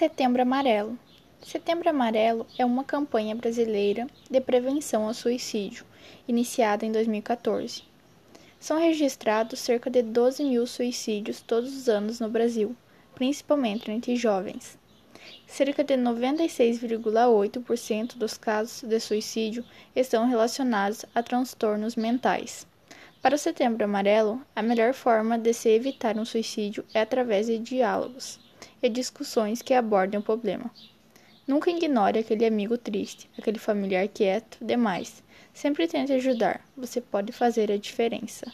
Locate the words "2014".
6.90-7.82